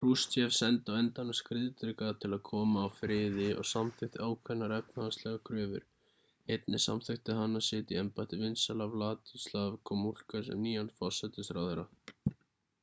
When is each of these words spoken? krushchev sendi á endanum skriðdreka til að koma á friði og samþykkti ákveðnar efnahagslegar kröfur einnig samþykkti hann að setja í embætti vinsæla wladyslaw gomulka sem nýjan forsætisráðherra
krushchev 0.03 0.51
sendi 0.59 0.91
á 0.93 0.97
endanum 0.99 1.35
skriðdreka 1.39 2.05
til 2.21 2.29
að 2.37 2.39
koma 2.47 2.85
á 2.85 2.95
friði 3.01 3.49
og 3.63 3.67
samþykkti 3.71 4.23
ákveðnar 4.29 4.71
efnahagslegar 4.77 5.43
kröfur 5.49 5.85
einnig 6.55 6.83
samþykkti 6.85 7.35
hann 7.41 7.59
að 7.61 7.65
setja 7.67 7.97
í 7.97 7.99
embætti 8.05 8.39
vinsæla 8.45 8.87
wladyslaw 8.95 9.67
gomulka 9.91 10.41
sem 10.49 10.65
nýjan 10.69 10.89
forsætisráðherra 11.03 11.87